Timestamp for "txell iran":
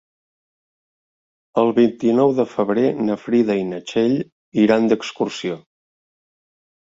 3.91-4.87